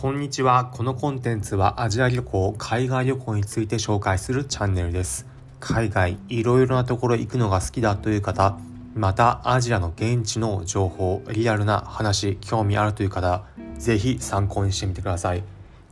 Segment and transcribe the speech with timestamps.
[0.00, 0.66] こんにちは。
[0.66, 5.26] このコンテンツはアジア旅行、海外旅行について紹介するチャンネルです。
[5.58, 8.56] 海外、いろいろなところ行くのが好きだという方、
[8.94, 13.42] またアジアの現地の情報、リアルな話、興味あるという方、
[13.76, 15.42] ぜひ参考にしてみてください。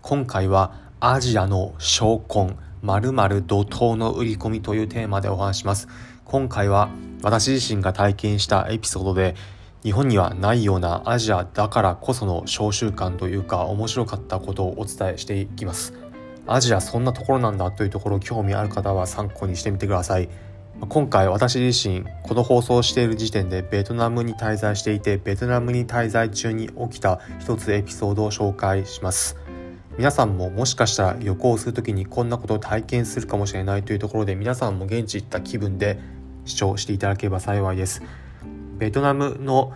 [0.03, 5.89] 今回はアジアの証拠、〇〇怒涛の売り込みというテーマでお話します。
[6.25, 6.91] 今回は
[7.25, 9.35] 私自身が体験したエピソードで
[9.87, 15.95] 日本にはないようなアジアだからこその召集感というか面白かったことをお伝えしていきます。
[16.45, 20.29] アジアそんなところなんだというところ興味ある方は参考にしてみてください。
[20.89, 29.37] 今回私自身この放送している時点でベトナムに滞在していてベトナムに滞在中に起きた一つエピソードを紹介します。
[29.97, 36.01] 皆さんももしかしたら旅行する時にこんなことを体験するかもしれないというところで皆さんも現地行った気分で
[36.45, 38.03] 視聴していただければ幸いです。
[38.79, 39.73] ベトナムの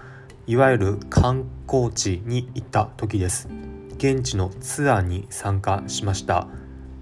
[0.46, 3.48] いわゆる観光地に行った時です。
[3.96, 6.48] 現地のツアーに参加しました。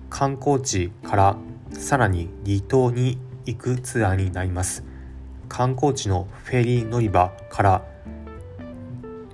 [0.09, 1.37] 観光地から
[1.73, 4.85] さらに離島に行くツアーになります。
[5.49, 7.85] 観光地のフェリー乗り場から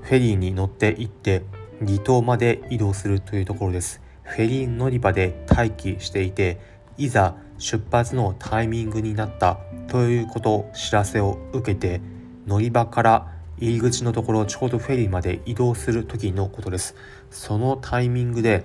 [0.00, 1.42] フェリーに乗って行って
[1.80, 4.00] 離島まで移動するというところです。
[4.22, 6.58] フェリー乗り場で待機していて
[6.96, 12.00] いざ出発のタイミングになったということを知らせを受けて
[12.46, 16.94] 乗り場から入り口のところちょうどフェリーまで移動する時のことです。
[17.30, 18.64] そのタイミングで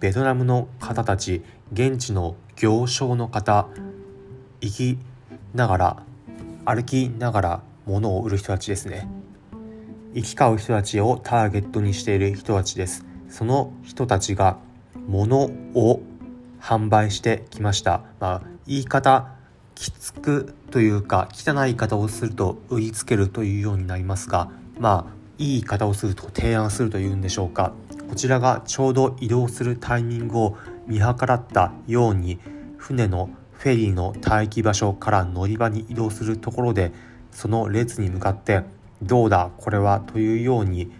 [0.00, 3.68] ベトナムの方たち現地の行商の方
[4.60, 4.98] 行き
[5.54, 6.02] ながら
[6.64, 9.08] 歩きながら物を売る人たちですね。
[10.14, 13.04] 行き交う人たちをターゲットにしている人たちです。
[13.28, 14.58] その人たちが
[15.08, 16.00] 物を
[16.60, 18.02] 販売してきました。
[18.20, 19.34] まあ言い方
[19.74, 27.72] きつくというか汚い言い方をすると売りつけるというようになりますがまあいい言い方をすると提案するというんでしょうか
[28.08, 32.38] こちらがちょうど移動するタイミングを見計らったように
[32.76, 36.92] 船のフェリーの待機場所から乗り場に移動するところで
[37.30, 38.62] その列に向かって
[39.02, 40.92] どうだこれはというように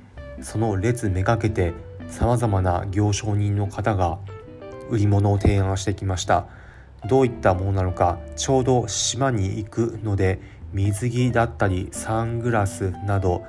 [0.43, 1.73] その列めがけて
[2.09, 4.19] さまざまな行商人の方が
[4.89, 6.47] 売り物を提案してきました。
[7.07, 10.41] どういったものなのかちょうど島に行くので
[10.73, 13.45] 水着だったりサングラスなど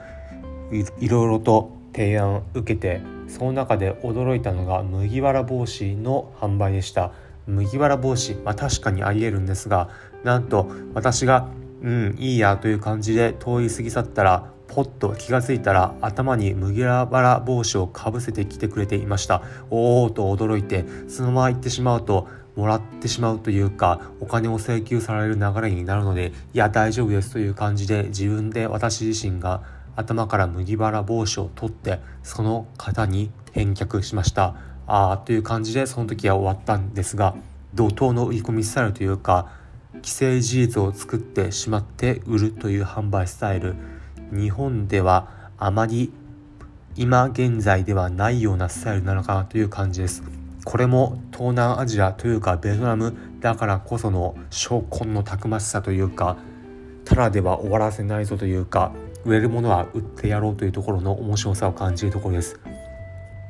[1.00, 7.12] いろいろと提案を受けてその中で驚いたのが麦わら帽子の販売でした。
[7.48, 9.90] 麦わら帽子、まあ、確かにありえるんですが
[10.24, 11.48] なんと私が
[11.84, 19.42] うんいいやという感じで通り過ぎ去ったらポッと気が付いたら頭に麦わら帽子をかぶせてきてくれていました。
[19.70, 29.62] おおと驚いてそのまま行ってしまうともらってしまうというかお金を請求される流れになるのでいや大丈夫ですという感じで自分で私自身が
[29.96, 34.56] 頭から麦わら帽子を取ってその方に返却しました。
[34.88, 37.36] ああという感じでその時は終わったんですが
[37.74, 39.50] 怒涛の売り込みスタイルというか
[40.04, 43.76] 既成事実を作ってしまって売るという販売スタイル。
[44.32, 46.12] 日本ではあまり
[46.96, 50.24] 今現在ではないようなスタイルなのかなという感じです。
[50.64, 56.38] これも東南アジアというかベトナムだからこその証拠のたくましさというか
[57.06, 58.92] ただでは終わらせないぞというか
[59.26, 62.60] 売れるものは売ってやろうというところの面白さを感じるところです。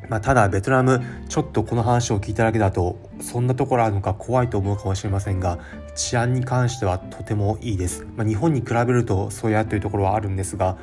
[0.09, 5.59] まあ、ただベトナムちょっとこの話を聞いただけだとそんなところあるのか怖いと思うかもしれませんが
[5.95, 10.77] 治安に関してはとてもいいです、まあ、日本に比べるとそうやというところはあるんですが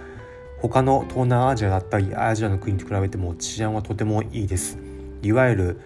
[0.60, 4.78] 他の東南アジアだったりアジアの国と比べても治安はとてもいいです。
[5.22, 5.80] いわゆる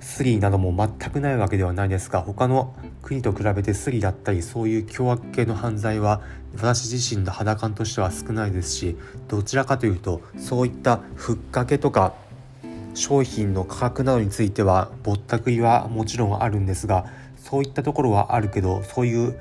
[0.00, 6.22] スリなども全くないわけではないですが他の国と比べてスリだったりそういう凶悪系の犯罪は
[6.54, 8.96] 私自身の肌感としては少ないですし
[9.28, 12.14] どちらかというとそういったふっかけとか
[12.94, 17.06] 商品の価格などについてはぼったくりはもちろんあるんですが
[17.36, 19.38] そういったところはあるけどそういう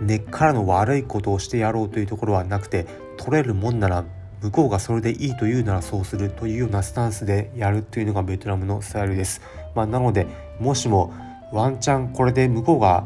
[0.00, 2.86] 根っからの悪いことをしてやろうというところはなくて
[3.16, 4.04] 取れるもんなら
[4.42, 9.40] 向こうがそれでいいというならそうするというようなスタンスでやるというのがベトナムのスタイルです。
[9.74, 10.26] まあ、なので
[10.60, 11.12] もしも
[11.52, 13.04] ワンチャンこれで向こうが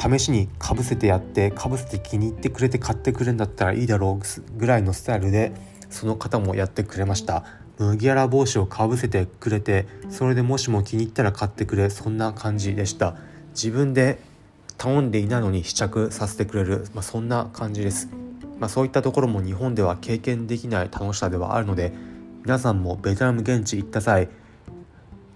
[0.00, 5.52] 試しにかぶせてやってかぶせて気に入ってくれて買ってくれるんだったらいいだろうぐらいのスタイルで
[5.90, 7.44] その方もやってくれました
[7.78, 13.16] 麦わら帽子をかぶせてくれてそれでもしも気に入ったら買ってくれそんな感じでした。
[13.54, 14.18] 自分で
[14.78, 18.08] 頼んでいないのに試着させてくれる、まあ、そんな感じです、
[18.58, 21.92] まあ、そういったところも日本では経験できない楽しさではあるので
[22.44, 24.28] 皆さんもベトナム現地行った際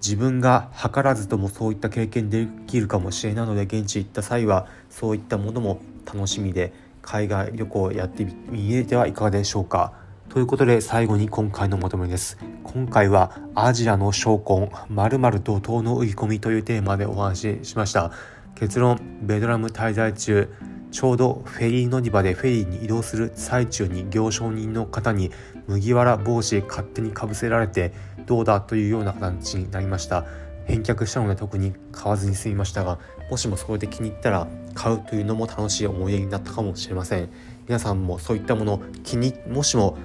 [0.03, 6.73] 自分が図らずともそういった経験できるかもしれないので現地行った際はそういったものも楽しみで
[7.03, 9.93] 海外旅行をやってみてはいかがでしょうか。
[10.29, 12.39] ということで最後に今回のまとめです。
[12.63, 18.13] 今回はアジアの証拠〇〇怒涛の売り込みというテーマでお話ししました。
[18.55, 20.49] 結論、ベトナム滞在中、
[20.91, 25.31] ちょうどフェリー乗り場でフェリーに移動する最中に行商人の方に
[25.67, 27.93] 麦わら帽子勝手にかぶせられて
[28.27, 30.27] どうだというような形になりました。
[30.67, 32.99] 返却したので特に買わずに済みましたが
[33.31, 37.29] もしもそれで気に入ったら買うというのも楽しい思い出になったかもしれません
[37.67, 39.99] 皆さんもそういったもの気にもしも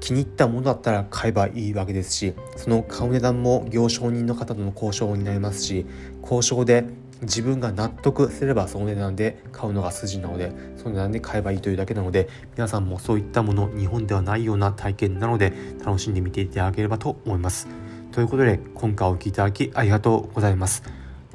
[0.00, 5.86] 気に入ったものだったら買えばいいわけですしその買う値段も業商人の方との交渉になりますし
[6.22, 6.84] 交渉で
[7.22, 15.52] 自分が納得すればその値段で買うのが筋なのでその値段で買えばいいというだけなので皆さんもそういったもの日本ではないような体験なので
[15.84, 17.68] 楽しんでみていただければと思います。
[18.12, 20.82] ということで今回お聴きいただきありがとうございます。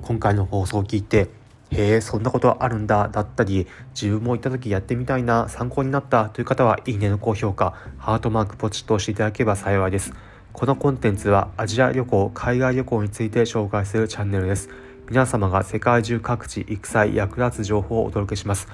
[0.01, 1.29] 今回の放送を聞いて
[1.77, 10.13] へえそんなことあるんだだったり自分も行った時やってみたいな参考になったという方はいいねの高評価ハートマークポチッと押していただければ幸いです。
[10.53, 14.69] このコンテンツはアジア旅行海外旅行について紹介するチャンネルです。
[15.09, 18.69] 皆様が世界中各地行く際役立つ情報をお届けします。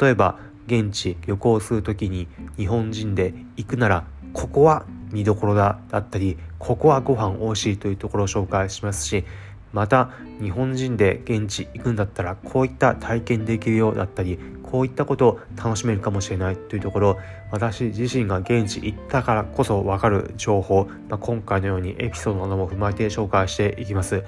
[0.00, 9.24] 例えば現地旅行する時に日本人で行くならここは見どころだだったりここはご飯美味しいというところを紹介しますし
[9.72, 17.18] また日本人で現地行くんだったらこういった体験できるようだったりこういったことを楽しめるかもしれないというところ
[17.50, 24.24] 私自身が現地行ったからこそ分かる情報、まあ、今回のようにエピソードなども踏まえて紹介していきます。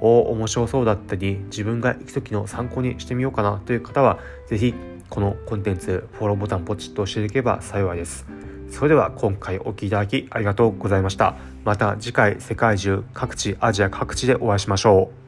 [0.00, 4.18] お面白そうだったり自分が行く時の参考にしてみようかなという方は
[4.48, 4.74] 是非
[5.10, 8.33] このコンテンツフォローボタンポチッと押していけば幸いです。
[8.70, 11.36] それでは今回お聴きいただきありがとうございました。
[11.64, 15.23] また次回世界中各地アジア各地でお会いしましょう。